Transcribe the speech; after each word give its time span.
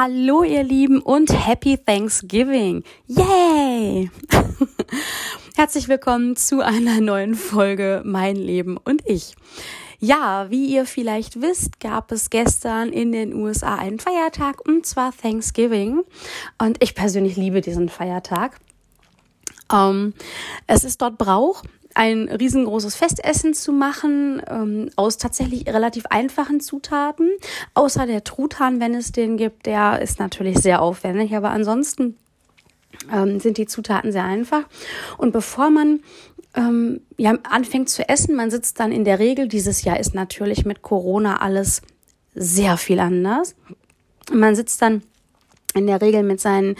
Hallo 0.00 0.44
ihr 0.44 0.62
Lieben 0.62 1.00
und 1.02 1.32
Happy 1.48 1.76
Thanksgiving. 1.76 2.84
Yay! 3.08 4.08
Herzlich 5.56 5.88
willkommen 5.88 6.36
zu 6.36 6.60
einer 6.60 7.00
neuen 7.00 7.34
Folge 7.34 8.02
Mein 8.04 8.36
Leben 8.36 8.76
und 8.76 9.02
ich. 9.06 9.34
Ja, 9.98 10.50
wie 10.50 10.66
ihr 10.66 10.86
vielleicht 10.86 11.42
wisst, 11.42 11.80
gab 11.80 12.12
es 12.12 12.30
gestern 12.30 12.90
in 12.90 13.10
den 13.10 13.34
USA 13.34 13.74
einen 13.74 13.98
Feiertag 13.98 14.64
und 14.68 14.86
zwar 14.86 15.12
Thanksgiving. 15.12 16.04
Und 16.58 16.80
ich 16.80 16.94
persönlich 16.94 17.34
liebe 17.34 17.60
diesen 17.60 17.88
Feiertag. 17.88 18.60
Ähm, 19.72 20.14
es 20.68 20.84
ist 20.84 21.02
dort 21.02 21.18
Brauch, 21.18 21.64
ein 21.98 22.28
riesengroßes 22.28 22.94
Festessen 22.94 23.54
zu 23.54 23.72
machen 23.72 24.40
ähm, 24.48 24.88
aus 24.94 25.18
tatsächlich 25.18 25.66
relativ 25.66 26.06
einfachen 26.06 26.60
Zutaten. 26.60 27.28
Außer 27.74 28.06
der 28.06 28.22
Truthahn, 28.22 28.78
wenn 28.78 28.94
es 28.94 29.10
den 29.10 29.36
gibt, 29.36 29.66
der 29.66 30.00
ist 30.00 30.20
natürlich 30.20 30.58
sehr 30.58 30.80
aufwendig, 30.80 31.34
aber 31.34 31.50
ansonsten 31.50 32.16
ähm, 33.12 33.40
sind 33.40 33.58
die 33.58 33.66
Zutaten 33.66 34.12
sehr 34.12 34.22
einfach. 34.22 34.62
Und 35.16 35.32
bevor 35.32 35.70
man 35.70 35.98
ähm, 36.54 37.00
ja, 37.16 37.36
anfängt 37.42 37.88
zu 37.88 38.08
essen, 38.08 38.36
man 38.36 38.52
sitzt 38.52 38.78
dann 38.78 38.92
in 38.92 39.04
der 39.04 39.18
Regel, 39.18 39.48
dieses 39.48 39.82
Jahr 39.82 39.98
ist 39.98 40.14
natürlich 40.14 40.64
mit 40.64 40.82
Corona 40.82 41.40
alles 41.40 41.82
sehr 42.32 42.76
viel 42.76 43.00
anders. 43.00 43.56
Man 44.32 44.54
sitzt 44.54 44.80
dann 44.82 45.02
in 45.78 45.86
der 45.86 46.00
Regel 46.00 46.22
mit 46.22 46.40
seinen 46.40 46.76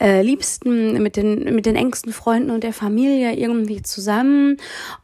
äh, 0.00 0.22
Liebsten, 0.22 1.02
mit 1.02 1.16
den, 1.16 1.54
mit 1.54 1.66
den 1.66 1.76
engsten 1.76 2.12
Freunden 2.12 2.50
und 2.50 2.62
der 2.62 2.72
Familie 2.72 3.34
irgendwie 3.34 3.82
zusammen. 3.82 4.58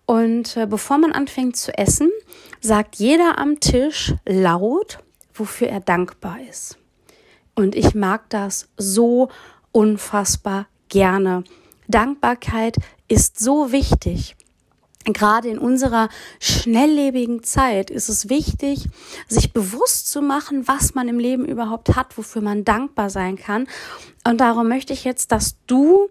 Und 0.07 0.57
äh, 0.57 0.67
bevor 0.67 0.99
man 0.99 1.13
anfängt 1.13 1.57
zu 1.57 1.77
essen, 1.77 2.11
sagt 2.61 2.97
jeder 2.97 3.39
am 3.39 3.61
Tisch 3.61 4.15
laut, 4.25 4.99
wofür 5.35 5.69
er 5.69 5.81
dankbar 5.81 6.39
ist. 6.49 6.79
Und 7.55 7.75
ich 7.75 7.95
mag 7.95 8.31
das 8.31 8.69
so 8.77 9.29
unfassbar 9.73 10.67
gerne. 10.89 11.45
Dankbarkeit 11.89 12.77
ist 13.09 13.41
so 13.41 13.73
wichtig 13.73 14.37
gerade 15.13 15.49
in 15.49 15.59
unserer 15.59 16.09
schnelllebigen 16.41 17.43
Zeit 17.43 17.91
ist 17.91 18.09
es 18.09 18.29
wichtig, 18.29 18.89
sich 19.29 19.53
bewusst 19.53 20.11
zu 20.11 20.23
machen, 20.23 20.69
was 20.69 20.95
man 20.95 21.09
im 21.09 21.19
Leben 21.19 21.45
überhaupt 21.45 21.97
hat, 21.97 22.17
wofür 22.17 22.43
man 22.43 22.65
dankbar 22.65 23.11
sein 23.11 23.37
kann. 23.37 23.67
Und 24.27 24.41
darum 24.41 24.69
möchte 24.69 24.93
ich 24.93 25.05
jetzt, 25.05 25.33
dass 25.33 25.57
du 25.67 26.09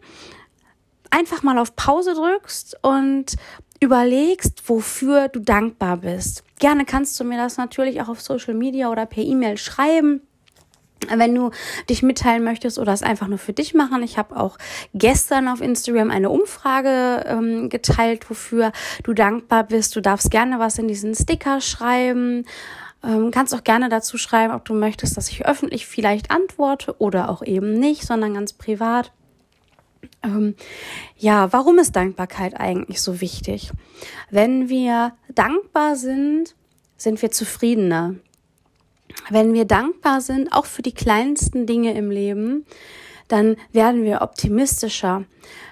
einfach 1.09 1.43
mal 1.43 1.57
auf 1.57 1.75
Pause 1.75 2.13
drückst 2.13 2.77
und 2.81 3.35
überlegst, 3.79 4.67
wofür 4.67 5.27
du 5.27 5.39
dankbar 5.39 5.97
bist. 5.97 6.43
Gerne 6.59 6.85
kannst 6.85 7.19
du 7.19 7.23
mir 7.23 7.37
das 7.37 7.57
natürlich 7.57 8.01
auch 8.01 8.09
auf 8.09 8.21
Social 8.21 8.53
Media 8.53 8.89
oder 8.89 9.05
per 9.05 9.23
E-Mail 9.23 9.57
schreiben. 9.57 10.21
Wenn 11.15 11.35
du 11.35 11.51
dich 11.89 12.03
mitteilen 12.03 12.43
möchtest 12.43 12.79
oder 12.79 12.91
es 12.91 13.03
einfach 13.03 13.27
nur 13.27 13.37
für 13.37 13.53
dich 13.53 13.73
machen, 13.73 14.03
ich 14.03 14.17
habe 14.17 14.35
auch 14.35 14.57
gestern 14.93 15.47
auf 15.47 15.61
Instagram 15.61 16.11
eine 16.11 16.29
Umfrage 16.29 17.23
ähm, 17.27 17.69
geteilt, 17.69 18.29
wofür 18.29 18.71
du 19.03 19.13
dankbar 19.13 19.63
bist. 19.63 19.95
Du 19.95 20.01
darfst 20.01 20.31
gerne 20.31 20.59
was 20.59 20.79
in 20.79 20.87
diesen 20.87 21.13
Sticker 21.13 21.61
schreiben. 21.61 22.45
Ähm, 23.03 23.31
kannst 23.31 23.53
auch 23.53 23.63
gerne 23.63 23.89
dazu 23.89 24.17
schreiben, 24.17 24.53
ob 24.53 24.65
du 24.65 24.73
möchtest, 24.73 25.17
dass 25.17 25.29
ich 25.29 25.45
öffentlich 25.45 25.85
vielleicht 25.85 26.31
antworte 26.31 26.99
oder 26.99 27.29
auch 27.29 27.43
eben 27.43 27.73
nicht, 27.73 28.03
sondern 28.03 28.33
ganz 28.33 28.53
privat. 28.53 29.11
Ähm, 30.23 30.55
ja, 31.15 31.53
warum 31.53 31.77
ist 31.77 31.95
Dankbarkeit 31.95 32.59
eigentlich 32.59 33.01
so 33.01 33.21
wichtig? 33.21 33.71
Wenn 34.29 34.69
wir 34.69 35.13
dankbar 35.33 35.95
sind, 35.95 36.55
sind 36.97 37.21
wir 37.21 37.31
zufriedener 37.31 38.15
wenn 39.29 39.53
wir 39.53 39.65
dankbar 39.65 40.21
sind, 40.21 40.51
auch 40.53 40.65
für 40.65 40.81
die 40.81 40.93
kleinsten 40.93 41.65
Dinge 41.65 41.93
im 41.93 42.11
Leben, 42.11 42.65
dann 43.27 43.57
werden 43.71 44.03
wir 44.03 44.21
optimistischer. 44.21 45.25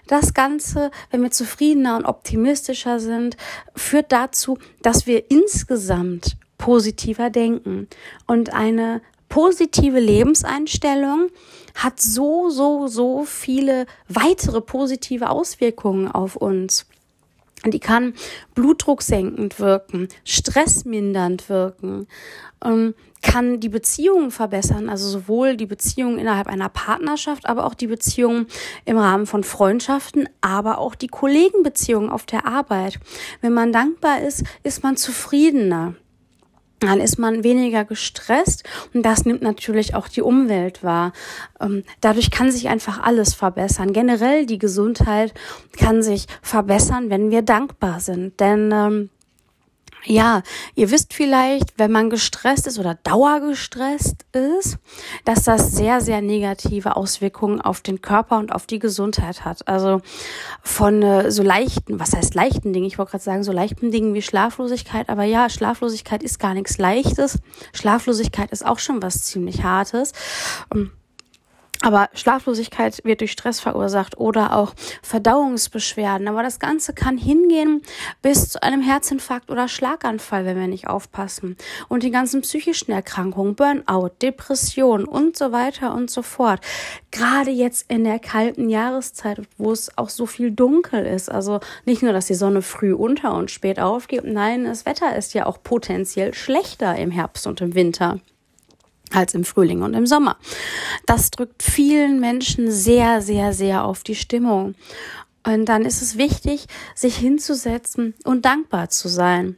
Das 0.08 0.34
Ganze, 0.34 0.92
wenn 1.10 1.24
wir 1.24 1.32
zufriedener 1.32 1.98
und 1.98 2.06
optimistischer 2.06 3.00
sind, 3.00 3.38
führt 3.76 4.12
dazu, 4.12 4.58
dass 4.82 5.08
wir 5.08 5.32
insgesamt 5.32 6.38
positiver 6.58 7.30
denken. 7.30 7.88
Und 8.28 8.54
eine 8.54 9.02
positive 9.30 10.00
Lebenseinstellung 10.00 11.30
hat 11.76 12.00
so, 12.00 12.50
so, 12.50 12.88
so 12.88 13.26
viele 13.26 13.86
weitere 14.08 14.62
positive 14.62 15.30
Auswirkungen 15.30 16.10
auf 16.10 16.36
uns. 16.36 16.86
Die 17.72 17.80
kann 17.80 18.14
blutdrucksenkend 18.54 19.60
wirken, 19.60 20.08
stressmindernd 20.24 21.50
wirken, 21.50 22.08
ähm, 22.64 22.94
kann 23.22 23.60
die 23.60 23.70
Beziehungen 23.70 24.30
verbessern, 24.30 24.88
also 24.88 25.08
sowohl 25.10 25.58
die 25.58 25.66
Beziehungen 25.66 26.20
innerhalb 26.20 26.48
einer 26.48 26.70
Partnerschaft, 26.70 27.48
aber 27.48 27.66
auch 27.66 27.74
die 27.74 27.88
Beziehungen 27.88 28.46
im 28.86 28.98
Rahmen 28.98 29.26
von 29.26 29.44
Freundschaften, 29.44 30.30
aber 30.42 30.78
auch 30.78 30.94
die 30.94 31.08
Kollegenbeziehungen 31.08 32.12
auf 32.12 32.26
der 32.26 32.46
Arbeit. 32.46 33.00
Wenn 33.42 33.54
man 33.54 33.72
dankbar 33.72 34.22
ist, 34.22 34.44
ist 34.64 34.84
man 34.84 34.96
zufriedener 34.96 35.96
dann 36.80 37.00
ist 37.00 37.18
man 37.18 37.44
weniger 37.44 37.86
gestresst 37.86 38.64
und 38.94 39.04
das 39.04 39.26
nimmt 39.26 39.42
natürlich 39.42 39.96
auch 39.96 40.08
die 40.08 40.22
Umwelt 40.22 40.84
wahr. 40.84 41.14
Ähm, 41.60 41.84
dadurch 42.02 42.32
kann 42.32 42.52
sich 42.52 42.68
einfach 42.68 43.02
alles 43.02 43.34
verbessern. 43.34 43.94
Generell 43.94 44.46
die 44.46 44.60
Gesundheit 44.60 45.34
kann 45.78 46.04
sich 46.04 46.28
verbessern, 46.42 47.10
wenn 47.10 47.32
wir 47.32 47.42
dankbar 47.42 48.00
sind. 48.00 48.40
Denn 48.40 48.72
ähm, 48.74 49.10
ja, 50.06 50.44
ihr 50.76 50.92
wisst 50.92 51.14
vielleicht, 51.14 51.78
wenn 51.78 51.92
man 51.92 52.10
gestresst 52.10 52.68
ist 52.68 52.80
oder 52.80 52.96
dauergestresst 53.04 54.26
ist, 54.32 54.78
dass 55.26 55.44
das 55.44 55.72
sehr, 55.72 56.02
sehr 56.02 56.22
negative 56.22 56.96
Auswirkungen 56.96 57.62
auf 57.62 57.82
den 57.82 58.02
Körper 58.02 58.38
und 58.38 58.54
auf 58.54 58.66
die 58.66 58.80
Gesundheit 58.80 59.46
hat. 59.46 59.68
Also 59.68 60.02
von 60.62 61.02
äh, 61.02 61.32
so 61.32 61.44
leichten, 61.44 62.00
was 62.00 62.14
heißt 62.14 62.36
leichten 62.36 62.74
Dingen? 62.74 62.86
Ich 62.86 62.98
wollte 62.98 63.12
gerade 63.12 63.24
sagen, 63.24 63.44
so 63.44 63.52
leichten 63.52 63.92
Dingen 63.92 64.14
wie 64.14 64.22
Schlaflosigkeit. 64.22 65.10
Aber 65.10 65.24
ja, 65.24 65.50
Schlaflosigkeit 65.50 66.24
ist 66.24 66.40
gar 66.40 66.54
nichts 66.54 66.78
Leichtes. 66.78 67.40
Schlaflosigkeit 67.74 68.52
ist 68.52 68.66
auch 68.66 68.80
schon 68.80 69.02
was 69.02 69.24
ziemlich 69.24 69.64
Hartes. 69.64 70.14
Um, 70.74 70.92
aber 71.82 72.10
Schlaflosigkeit 72.14 73.04
wird 73.04 73.22
durch 73.22 73.32
Stress 73.32 73.60
verursacht 73.60 74.18
oder 74.18 74.56
auch 74.56 74.74
Verdauungsbeschwerden. 75.02 76.28
Aber 76.28 76.44
das 76.44 76.60
Ganze 76.60 76.94
kann 76.94 77.18
hingehen 77.18 77.82
bis 78.22 78.50
zu 78.50 78.64
einem 78.64 78.82
Herzinfarkt 78.82 79.52
oder 79.52 79.68
Schlaganfall, 79.68 80.46
wenn 80.46 80.60
wir 80.60 80.68
nicht 80.68 80.88
aufpassen. 80.88 81.58
Und 81.88 82.04
die 82.04 82.12
ganzen 82.12 82.42
psychischen 82.42 82.92
Erkrankungen, 82.92 83.56
Burnout, 83.56 84.12
Depression 84.22 85.06
und 85.06 85.38
so 85.38 85.52
weiter 85.52 85.94
und 85.94 86.10
so 86.10 86.22
fort. 86.22 86.62
Gerade 87.12 87.52
jetzt 87.52 87.90
in 87.90 88.04
der 88.04 88.20
kalten 88.20 88.70
Jahreszeit, 88.70 89.42
wo 89.58 89.72
es 89.72 89.98
auch 89.98 90.10
so 90.10 90.26
viel 90.26 90.52
dunkel 90.52 91.06
ist. 91.06 91.30
Also 91.30 91.60
nicht 91.86 92.02
nur, 92.02 92.14
dass 92.14 92.28
die 92.28 92.36
Sonne 92.36 92.62
früh 92.62 92.94
unter 92.94 93.34
und 93.36 93.52
spät 93.52 93.80
aufgeht. 93.80 94.24
Nein, 94.26 94.66
das 94.66 94.86
Wetter 94.86 95.16
ist 95.16 95.34
ja 95.34 95.46
auch 95.46 95.62
potenziell 95.62 96.34
schlechter 96.34 96.96
im 96.96 97.12
Herbst 97.12 97.48
und 97.48 97.62
im 97.62 97.76
Winter 97.76 98.20
als 99.16 99.34
im 99.34 99.44
Frühling 99.44 99.82
und 99.82 99.94
im 99.94 100.06
Sommer. 100.06 100.38
Das 101.06 101.32
drückt 101.32 101.64
vielen 101.64 102.20
Menschen 102.20 102.72
sehr, 102.72 103.22
sehr, 103.22 103.54
sehr 103.54 103.86
auf 103.86 104.04
die 104.04 104.16
Stimmung. 104.16 104.76
Und 105.46 105.66
dann 105.66 105.86
ist 105.86 106.02
es 106.02 106.18
wichtig, 106.18 106.66
sich 106.96 107.16
hinzusetzen 107.18 108.16
und 108.24 108.46
dankbar 108.46 108.90
zu 108.90 109.08
sein. 109.08 109.58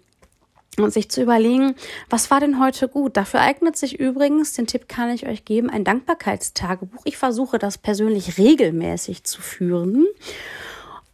Und 0.80 0.94
sich 0.94 1.10
zu 1.10 1.24
überlegen, 1.24 1.74
was 2.08 2.30
war 2.30 2.40
denn 2.40 2.60
heute 2.60 2.88
gut? 2.88 3.18
Dafür 3.18 3.40
eignet 3.40 3.76
sich 3.76 4.00
übrigens, 4.00 4.54
den 4.54 4.68
Tipp 4.68 4.88
kann 4.88 5.10
ich 5.10 5.26
euch 5.26 5.44
geben, 5.44 5.72
ein 5.72 5.84
Dankbarkeitstagebuch. 5.84 7.02
Ich 7.04 7.18
versuche 7.18 7.58
das 7.58 7.80
persönlich 7.80 8.38
regelmäßig 8.38 9.24
zu 9.24 9.42
führen 9.42 10.06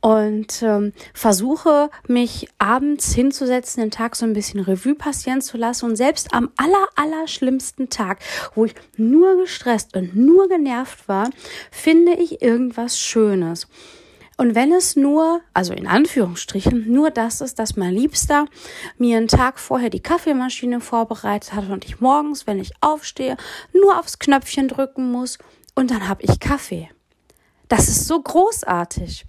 und 0.03 0.61
ähm, 0.63 0.91
versuche 1.13 1.89
mich 2.09 2.49
abends 2.57 3.13
hinzusetzen, 3.13 3.81
den 3.81 3.89
Tag 3.89 4.17
so 4.17 4.25
ein 4.25 4.33
bisschen 4.33 4.59
Revue 4.59 4.95
passieren 4.95 5.39
zu 5.39 5.55
lassen 5.55 5.85
und 5.85 5.95
selbst 5.95 6.33
am 6.33 6.51
aller, 6.57 6.89
aller 6.97 7.25
schlimmsten 7.29 7.87
Tag, 7.89 8.19
wo 8.53 8.65
ich 8.65 8.75
nur 8.97 9.37
gestresst 9.37 9.95
und 9.95 10.13
nur 10.13 10.49
genervt 10.49 11.07
war, 11.07 11.29
finde 11.71 12.15
ich 12.15 12.41
irgendwas 12.41 12.99
Schönes. 12.99 13.69
Und 14.35 14.55
wenn 14.55 14.73
es 14.73 14.97
nur, 14.97 15.39
also 15.53 15.71
in 15.71 15.87
Anführungsstrichen, 15.87 16.91
nur 16.91 17.09
das 17.09 17.39
ist, 17.39 17.57
dass 17.57 17.77
mein 17.77 17.93
Liebster 17.93 18.47
mir 18.97 19.15
einen 19.15 19.29
Tag 19.29 19.57
vorher 19.57 19.89
die 19.89 20.03
Kaffeemaschine 20.03 20.81
vorbereitet 20.81 21.53
hat 21.53 21.69
und 21.69 21.85
ich 21.85 22.01
morgens, 22.01 22.45
wenn 22.45 22.59
ich 22.59 22.73
aufstehe, 22.81 23.37
nur 23.71 23.97
aufs 23.97 24.19
Knöpfchen 24.19 24.67
drücken 24.67 25.13
muss 25.13 25.37
und 25.75 25.91
dann 25.91 26.09
habe 26.09 26.23
ich 26.23 26.41
Kaffee. 26.41 26.89
Das 27.69 27.87
ist 27.87 28.05
so 28.05 28.21
großartig. 28.21 29.27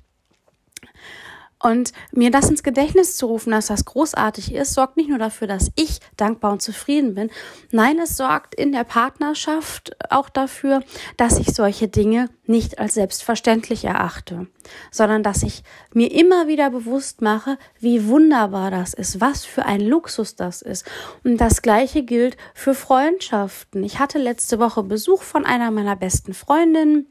Und 1.65 1.95
mir 2.13 2.31
das 2.31 2.51
ins 2.51 2.63
Gedächtnis 2.63 3.17
zu 3.17 3.25
rufen, 3.25 3.53
dass 3.53 3.69
das 3.69 3.87
großartig 3.87 4.53
ist, 4.55 4.75
sorgt 4.75 4.99
nicht 4.99 5.09
nur 5.09 5.17
dafür, 5.19 5.47
dass 5.47 5.73
ich 5.77 5.99
dankbar 6.15 6.53
und 6.53 6.61
zufrieden 6.61 7.15
bin. 7.15 7.31
Nein, 7.73 7.99
es 7.99 8.19
sorgt 8.19 8.55
in 8.55 8.71
der 8.71 8.85
Partnerschaft 8.85 9.97
auch 10.11 10.29
dafür, 10.29 10.83
dass 11.17 11.39
ich 11.39 11.55
solche 11.55 11.89
Dinge 11.89 12.29
nicht 12.45 12.79
als 12.79 12.93
selbstverständlich 12.93 13.87
erachte, 13.87 14.47
sondern 14.91 15.23
dass 15.23 15.43
ich 15.43 15.63
mir 15.95 16.13
immer 16.13 16.49
wieder 16.49 16.69
bewusst 16.69 17.23
mache, 17.23 17.57
wie 17.81 18.09
wunderbar 18.09 18.71
das 18.71 18.93
ist, 18.93 19.23
was 19.23 19.47
für 19.47 19.65
ein 19.65 19.81
Luxus 19.81 20.37
das 20.37 20.61
ist. 20.61 20.85
Und 21.25 21.39
das 21.39 21.63
Gleiche 21.63 22.03
gilt 22.03 22.37
für 22.53 22.75
Freundschaften. 22.75 23.85
Ich 23.85 23.99
hatte 23.99 24.19
letzte 24.19 24.59
Woche 24.59 24.83
Besuch 24.83 25.23
von 25.23 25.47
einer 25.47 25.71
meiner 25.71 25.97
besten 25.97 26.35
Freundinnen 26.35 27.07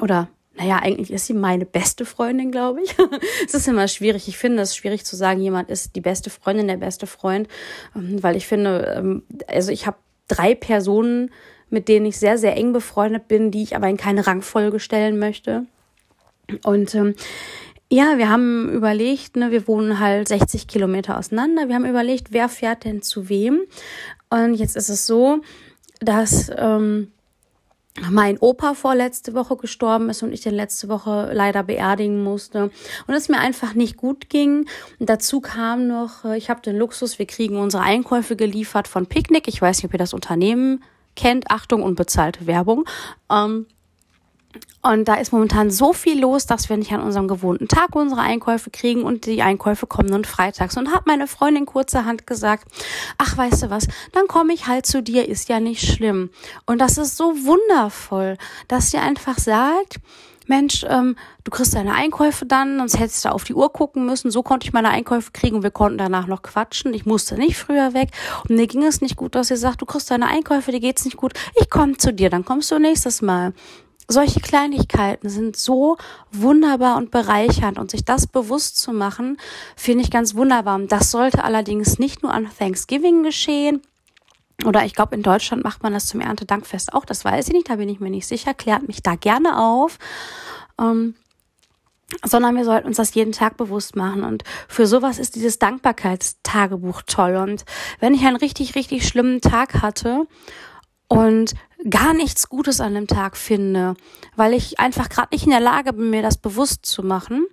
oder 0.00 0.28
naja, 0.54 0.80
eigentlich 0.82 1.10
ist 1.10 1.26
sie 1.26 1.34
meine 1.34 1.64
beste 1.64 2.04
Freundin, 2.04 2.50
glaube 2.50 2.82
ich. 2.82 2.94
es 3.46 3.54
ist 3.54 3.68
immer 3.68 3.88
schwierig. 3.88 4.28
Ich 4.28 4.36
finde 4.36 4.62
es 4.62 4.76
schwierig 4.76 5.04
zu 5.04 5.16
sagen, 5.16 5.40
jemand 5.40 5.70
ist 5.70 5.96
die 5.96 6.00
beste 6.00 6.30
Freundin, 6.30 6.68
der 6.68 6.76
beste 6.76 7.06
Freund, 7.06 7.48
ähm, 7.96 8.22
weil 8.22 8.36
ich 8.36 8.46
finde, 8.46 8.94
ähm, 8.96 9.22
also 9.46 9.72
ich 9.72 9.86
habe 9.86 9.96
drei 10.28 10.54
Personen, 10.54 11.30
mit 11.70 11.88
denen 11.88 12.06
ich 12.06 12.18
sehr, 12.18 12.36
sehr 12.36 12.56
eng 12.56 12.72
befreundet 12.72 13.28
bin, 13.28 13.50
die 13.50 13.62
ich 13.62 13.74
aber 13.76 13.88
in 13.88 13.96
keine 13.96 14.26
Rangfolge 14.26 14.78
stellen 14.78 15.18
möchte. 15.18 15.66
Und 16.64 16.94
ähm, 16.94 17.14
ja, 17.90 18.18
wir 18.18 18.28
haben 18.28 18.70
überlegt, 18.70 19.36
ne, 19.36 19.50
wir 19.50 19.66
wohnen 19.66 19.98
halt 19.98 20.28
60 20.28 20.66
Kilometer 20.66 21.18
auseinander. 21.18 21.68
Wir 21.68 21.74
haben 21.74 21.86
überlegt, 21.86 22.28
wer 22.30 22.48
fährt 22.48 22.84
denn 22.84 23.02
zu 23.02 23.28
wem. 23.28 23.62
Und 24.28 24.54
jetzt 24.54 24.76
ist 24.76 24.90
es 24.90 25.06
so, 25.06 25.40
dass 26.00 26.50
ähm, 26.56 27.12
mein 28.10 28.38
Opa 28.38 28.74
vorletzte 28.74 29.34
Woche 29.34 29.56
gestorben 29.56 30.08
ist 30.08 30.22
und 30.22 30.32
ich 30.32 30.40
den 30.40 30.54
letzte 30.54 30.88
Woche 30.88 31.30
leider 31.32 31.62
beerdigen 31.62 32.24
musste 32.24 32.70
und 33.06 33.14
es 33.14 33.28
mir 33.28 33.38
einfach 33.38 33.74
nicht 33.74 33.96
gut 33.96 34.30
ging. 34.30 34.66
Und 34.98 35.10
dazu 35.10 35.40
kam 35.40 35.86
noch, 35.86 36.24
äh, 36.24 36.38
ich 36.38 36.48
habe 36.48 36.62
den 36.62 36.76
Luxus, 36.76 37.18
wir 37.18 37.26
kriegen 37.26 37.58
unsere 37.58 37.82
Einkäufe 37.82 38.34
geliefert 38.34 38.88
von 38.88 39.06
Picknick. 39.06 39.46
Ich 39.46 39.60
weiß 39.60 39.78
nicht, 39.78 39.86
ob 39.86 39.92
ihr 39.92 39.98
das 39.98 40.14
Unternehmen 40.14 40.82
kennt. 41.16 41.50
Achtung, 41.50 41.82
unbezahlte 41.82 42.46
Werbung. 42.46 42.84
Ähm, 43.30 43.66
und 44.82 45.06
da 45.06 45.14
ist 45.14 45.32
momentan 45.32 45.70
so 45.70 45.92
viel 45.92 46.20
los, 46.20 46.46
dass 46.46 46.68
wir 46.68 46.76
nicht 46.76 46.92
an 46.92 47.02
unserem 47.02 47.28
gewohnten 47.28 47.68
Tag 47.68 47.94
unsere 47.94 48.20
Einkäufe 48.20 48.70
kriegen 48.70 49.04
und 49.04 49.26
die 49.26 49.40
Einkäufe 49.40 49.86
kommen 49.86 50.08
nun 50.08 50.24
freitags. 50.24 50.76
Und 50.76 50.92
hat 50.92 51.06
meine 51.06 51.28
Freundin 51.28 51.66
kurzerhand 51.66 52.26
gesagt, 52.26 52.66
ach, 53.16 53.36
weißt 53.36 53.62
du 53.62 53.70
was, 53.70 53.86
dann 54.12 54.26
komme 54.26 54.52
ich 54.52 54.66
halt 54.66 54.86
zu 54.86 55.02
dir, 55.02 55.28
ist 55.28 55.48
ja 55.48 55.60
nicht 55.60 55.86
schlimm. 55.86 56.30
Und 56.66 56.80
das 56.80 56.98
ist 56.98 57.16
so 57.16 57.32
wundervoll, 57.44 58.36
dass 58.66 58.90
sie 58.90 58.98
einfach 58.98 59.38
sagt, 59.38 60.00
Mensch, 60.48 60.84
ähm, 60.88 61.16
du 61.44 61.52
kriegst 61.52 61.74
deine 61.74 61.94
Einkäufe 61.94 62.44
dann, 62.44 62.78
sonst 62.78 62.98
hättest 62.98 63.24
du 63.24 63.28
auf 63.30 63.44
die 63.44 63.54
Uhr 63.54 63.72
gucken 63.72 64.04
müssen. 64.04 64.32
So 64.32 64.42
konnte 64.42 64.66
ich 64.66 64.72
meine 64.72 64.90
Einkäufe 64.90 65.30
kriegen 65.32 65.56
und 65.56 65.62
wir 65.62 65.70
konnten 65.70 65.98
danach 65.98 66.26
noch 66.26 66.42
quatschen. 66.42 66.92
Ich 66.94 67.06
musste 67.06 67.36
nicht 67.36 67.56
früher 67.56 67.94
weg 67.94 68.08
und 68.48 68.56
mir 68.56 68.66
ging 68.66 68.82
es 68.82 69.00
nicht 69.00 69.16
gut, 69.16 69.36
dass 69.36 69.48
sie 69.48 69.56
sagt, 69.56 69.80
du 69.80 69.86
kriegst 69.86 70.10
deine 70.10 70.26
Einkäufe, 70.26 70.72
dir 70.72 70.80
geht's 70.80 71.04
nicht 71.04 71.16
gut. 71.16 71.34
Ich 71.60 71.70
komme 71.70 71.96
zu 71.96 72.12
dir, 72.12 72.30
dann 72.30 72.44
kommst 72.44 72.72
du 72.72 72.80
nächstes 72.80 73.22
Mal 73.22 73.52
solche 74.12 74.40
Kleinigkeiten 74.40 75.28
sind 75.28 75.56
so 75.56 75.96
wunderbar 76.30 76.96
und 76.96 77.10
bereichernd 77.10 77.78
und 77.78 77.90
sich 77.90 78.04
das 78.04 78.26
bewusst 78.26 78.78
zu 78.78 78.92
machen, 78.92 79.38
finde 79.76 80.04
ich 80.04 80.10
ganz 80.10 80.34
wunderbar. 80.34 80.78
Das 80.80 81.10
sollte 81.10 81.44
allerdings 81.44 81.98
nicht 81.98 82.22
nur 82.22 82.32
an 82.32 82.48
Thanksgiving 82.58 83.22
geschehen. 83.22 83.82
Oder 84.64 84.84
ich 84.84 84.94
glaube, 84.94 85.16
in 85.16 85.22
Deutschland 85.22 85.64
macht 85.64 85.82
man 85.82 85.92
das 85.92 86.06
zum 86.06 86.20
Erntedankfest 86.20 86.94
auch. 86.94 87.04
Das 87.04 87.24
weiß 87.24 87.48
ich 87.48 87.52
nicht, 87.52 87.68
da 87.68 87.76
bin 87.76 87.88
ich 87.88 88.00
mir 88.00 88.10
nicht 88.10 88.28
sicher. 88.28 88.54
Klärt 88.54 88.86
mich 88.86 89.02
da 89.02 89.16
gerne 89.16 89.58
auf. 89.58 89.98
Ähm, 90.78 91.14
sondern 92.24 92.56
wir 92.56 92.64
sollten 92.64 92.88
uns 92.88 92.98
das 92.98 93.14
jeden 93.14 93.32
Tag 93.32 93.56
bewusst 93.56 93.96
machen. 93.96 94.22
Und 94.22 94.44
für 94.68 94.86
sowas 94.86 95.18
ist 95.18 95.34
dieses 95.34 95.58
Dankbarkeitstagebuch 95.58 97.02
toll. 97.06 97.36
Und 97.36 97.64
wenn 98.00 98.14
ich 98.14 98.24
einen 98.24 98.36
richtig, 98.36 98.74
richtig 98.74 99.08
schlimmen 99.08 99.40
Tag 99.40 99.82
hatte 99.82 100.26
und 101.12 101.54
gar 101.90 102.14
nichts 102.14 102.48
Gutes 102.48 102.80
an 102.80 102.94
dem 102.94 103.06
Tag 103.06 103.36
finde, 103.36 103.94
weil 104.36 104.54
ich 104.54 104.78
einfach 104.78 105.08
gerade 105.08 105.28
nicht 105.32 105.44
in 105.44 105.50
der 105.50 105.60
Lage 105.60 105.92
bin, 105.92 106.10
mir 106.10 106.22
das 106.22 106.36
bewusst 106.36 106.86
zu 106.86 107.02
machen, 107.02 107.46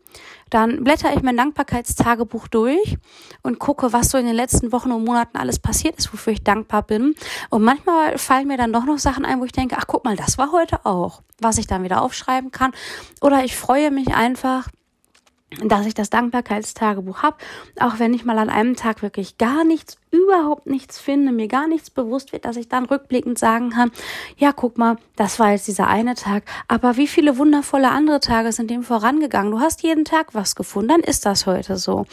dann 0.50 0.84
blätter 0.84 1.14
ich 1.14 1.22
mein 1.24 1.38
Dankbarkeitstagebuch 1.38 2.48
durch 2.48 2.98
und 3.44 3.60
gucke, 3.60 3.92
was 3.92 4.10
so 4.10 4.18
in 4.18 4.26
den 4.26 4.36
letzten 4.36 4.72
Wochen 4.72 4.92
und 4.92 5.04
Monaten 5.04 5.38
alles 5.38 5.60
passiert 5.60 5.98
ist, 5.98 6.14
wofür 6.14 6.34
ich 6.34 6.44
dankbar 6.44 6.84
bin. 6.84 7.16
Und 7.50 7.64
manchmal 7.64 8.18
fallen 8.18 8.48
mir 8.48 8.58
dann 8.58 8.74
doch 8.74 8.86
noch 8.86 8.98
Sachen 8.98 9.26
ein, 9.26 9.40
wo 9.40 9.46
ich 9.46 9.52
denke, 9.52 9.76
ach 9.78 9.88
guck 9.88 10.06
mal, 10.06 10.16
das 10.16 10.38
war 10.38 10.52
heute 10.52 10.86
auch, 10.86 11.22
was 11.40 11.58
ich 11.58 11.68
dann 11.68 11.84
wieder 11.84 12.02
aufschreiben 12.02 12.52
kann. 12.52 12.72
Oder 13.22 13.44
ich 13.44 13.56
freue 13.56 13.92
mich 13.92 14.16
einfach, 14.16 14.70
dass 15.63 15.88
ich 15.88 15.96
das 15.96 16.10
Dankbarkeitstagebuch 16.12 17.24
habe, 17.24 17.38
auch 17.80 17.98
wenn 17.98 18.13
ich 18.13 18.24
mal 18.24 18.38
an 18.38 18.50
einem 18.50 18.75
Tag 18.75 19.01
wirklich 19.01 19.38
gar 19.38 19.63
nichts, 19.63 19.98
überhaupt 20.12 20.68
nichts 20.68 21.00
finde, 21.00 21.31
mir 21.31 21.48
gar 21.48 21.68
nichts 21.68 21.90
bewusst 21.90 22.31
wird, 22.31 22.46
dass 22.46 22.56
ich 22.56 22.69
dann 22.69 22.86
rückblickend 22.86 23.40
sagen 23.40 23.72
kann, 23.72 23.92
ja, 24.38 24.51
guck 24.51 24.78
mal, 24.78 24.98
das 25.16 25.40
war 25.40 25.51
jetzt 25.51 25.68
dieser 25.68 25.88
eine 25.88 26.13
Tag, 26.13 26.44
aber 26.68 26.98
wie 26.98 27.07
viele 27.07 27.38
wundervolle 27.38 27.90
andere 27.90 28.19
Tage 28.19 28.51
sind 28.51 28.69
dem 28.69 28.84
vorangegangen? 28.84 29.51
Du 29.51 29.60
hast 29.60 29.81
jeden 29.81 30.06
Tag 30.06 30.36
was 30.36 30.56
gefunden, 30.56 30.90
dann 30.90 31.01
ist 31.01 31.25
das 31.25 31.48
heute 31.48 31.78
so. 31.78 32.06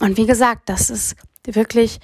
Und 0.00 0.16
wie 0.16 0.26
gesagt, 0.26 0.68
das 0.68 0.90
ist 0.90 1.16
wirklich 1.44 1.98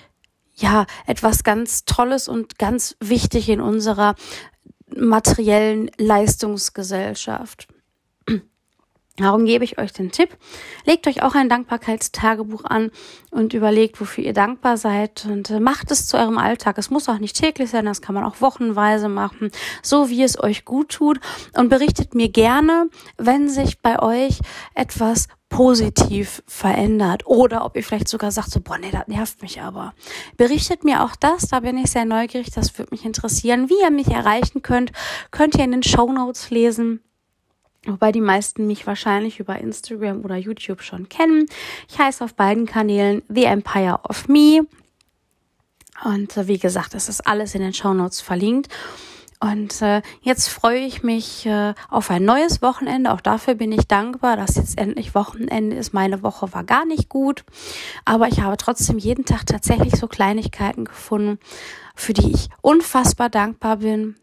ja 0.57 0.87
etwas 1.07 1.45
ganz 1.45 1.85
Tolles 1.85 2.29
und 2.29 2.59
ganz 2.59 2.97
wichtig 3.01 3.49
in 3.49 3.61
unserer 3.61 4.15
materiellen 4.95 5.91
Leistungsgesellschaft. 5.97 7.69
Darum 9.21 9.45
gebe 9.45 9.65
ich 9.65 9.79
euch 9.79 9.93
den 9.93 10.11
Tipp. 10.11 10.31
Legt 10.87 11.07
euch 11.07 11.23
auch 11.23 11.35
ein 11.35 11.49
Dankbarkeitstagebuch 11.49 12.65
an 12.65 12.91
und 13.31 13.53
überlegt, 13.53 14.01
wofür 14.01 14.25
ihr 14.25 14.33
dankbar 14.33 14.77
seid 14.77 15.27
und 15.27 15.51
äh, 15.51 15.61
macht 15.61 15.91
es 15.91 16.07
zu 16.07 16.17
eurem 16.17 16.39
Alltag. 16.39 16.79
Es 16.79 16.91
muss 16.91 17.09
auch 17.09 17.19
nicht 17.19 17.37
täglich 17.37 17.71
sein, 17.71 17.85
das 17.85 18.01
kann 18.01 18.15
man 18.15 18.25
auch 18.25 18.41
wochenweise 18.41 19.09
machen, 19.09 19.51
so 19.83 20.09
wie 20.09 20.23
es 20.23 20.43
euch 20.43 20.65
gut 20.65 20.89
tut 20.91 21.21
und 21.55 21.69
berichtet 21.69 22.15
mir 22.15 22.31
gerne, 22.31 22.89
wenn 23.19 23.49
sich 23.49 23.81
bei 23.81 24.01
euch 24.01 24.41
etwas 24.75 25.29
positiv 25.51 26.43
verändert 26.47 27.27
oder 27.27 27.65
ob 27.65 27.77
ihr 27.77 27.83
vielleicht 27.83 28.09
sogar 28.09 28.31
sagt 28.31 28.51
so, 28.51 28.61
boah, 28.61 28.79
nee, 28.79 28.91
das 28.91 29.09
nervt 29.09 29.43
mich 29.43 29.61
aber. 29.61 29.93
Berichtet 30.37 30.85
mir 30.85 31.05
auch 31.05 31.17
das, 31.17 31.49
da 31.49 31.61
bin 31.61 31.77
ich 31.77 31.91
sehr 31.91 32.05
neugierig, 32.07 32.51
das 32.53 32.79
würde 32.79 32.93
mich 32.93 33.05
interessieren. 33.05 33.69
Wie 33.69 33.83
ihr 33.83 33.91
mich 33.91 34.09
erreichen 34.09 34.63
könnt, 34.63 34.93
könnt 35.31 35.57
ihr 35.57 35.65
in 35.65 35.73
den 35.73 35.83
Show 35.83 36.11
Notes 36.11 36.51
lesen. 36.51 37.03
Wobei 37.87 38.13
die 38.13 38.21
meisten 38.21 38.67
mich 38.67 38.87
wahrscheinlich 38.87 39.41
über 39.41 39.59
Instagram 39.59 40.23
oder 40.23 40.37
YouTube 40.37 40.83
schon 40.83 41.09
kennen. 41.09 41.47
Ich 41.89 41.99
heiße 41.99 42.23
auf 42.23 42.35
beiden 42.35 42.67
Kanälen 42.67 43.23
The 43.29 43.45
Empire 43.45 44.01
of 44.09 44.29
Me. 44.29 44.67
Und 46.05 46.37
äh, 46.37 46.47
wie 46.47 46.59
gesagt, 46.59 46.95
es 46.95 47.09
ist 47.09 47.27
alles 47.27 47.55
in 47.55 47.63
den 47.63 47.73
Show 47.73 47.95
Notes 47.95 48.21
verlinkt. 48.21 48.69
Und 49.43 49.81
äh, 49.81 50.03
jetzt 50.21 50.49
freue 50.49 50.81
ich 50.81 51.03
mich 51.03 51.47
äh, 51.47 51.73
auf 51.89 52.11
ein 52.11 52.27
neues 52.27 52.61
Wochenende. 52.61 53.11
Auch 53.11 53.23
dafür 53.23 53.55
bin 53.55 53.73
ich 53.73 53.89
dankbar, 53.89 54.37
dass 54.37 54.57
jetzt 54.57 54.77
endlich 54.77 55.15
Wochenende 55.15 55.77
ist. 55.77 55.95
Meine 55.95 56.23
Woche 56.23 56.53
war 56.53 56.65
gar 56.65 56.85
nicht 56.85 57.09
gut, 57.09 57.45
aber 58.05 58.29
ich 58.29 58.43
habe 58.43 58.59
trotzdem 58.59 58.99
jeden 58.99 59.25
Tag 59.25 59.47
tatsächlich 59.47 59.97
so 59.97 60.09
Kleinigkeiten 60.09 60.85
gefunden, 60.85 61.39
für 61.95 62.13
die 62.13 62.33
ich 62.33 62.51
unfassbar 62.61 63.31
dankbar 63.31 63.79
bin 63.79 64.17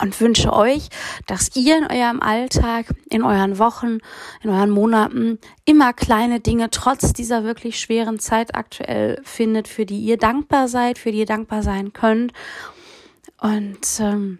und 0.00 0.20
wünsche 0.20 0.52
euch, 0.52 0.88
dass 1.26 1.54
ihr 1.56 1.78
in 1.78 1.86
eurem 1.86 2.20
Alltag, 2.20 2.86
in 3.08 3.22
euren 3.22 3.58
Wochen, 3.58 3.98
in 4.42 4.50
euren 4.50 4.70
Monaten 4.70 5.38
immer 5.64 5.92
kleine 5.92 6.40
Dinge 6.40 6.70
trotz 6.70 7.12
dieser 7.12 7.44
wirklich 7.44 7.80
schweren 7.80 8.18
Zeit 8.18 8.54
aktuell 8.54 9.20
findet, 9.24 9.68
für 9.68 9.86
die 9.86 9.98
ihr 10.00 10.18
dankbar 10.18 10.68
seid, 10.68 10.98
für 10.98 11.12
die 11.12 11.20
ihr 11.20 11.26
dankbar 11.26 11.62
sein 11.62 11.92
könnt. 11.92 12.32
Und 13.40 14.00
ähm, 14.00 14.38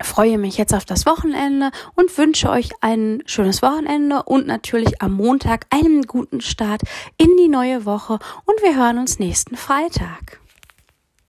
freue 0.00 0.38
mich 0.38 0.56
jetzt 0.56 0.74
auf 0.74 0.84
das 0.84 1.06
Wochenende 1.06 1.70
und 1.94 2.16
wünsche 2.18 2.50
euch 2.50 2.70
ein 2.80 3.22
schönes 3.26 3.62
Wochenende 3.62 4.24
und 4.24 4.46
natürlich 4.46 5.00
am 5.00 5.12
Montag 5.14 5.66
einen 5.70 6.02
guten 6.02 6.40
Start 6.40 6.82
in 7.16 7.36
die 7.38 7.48
neue 7.48 7.84
Woche 7.84 8.18
und 8.44 8.62
wir 8.62 8.76
hören 8.76 8.98
uns 8.98 9.18
nächsten 9.18 9.56
Freitag. 9.56 10.40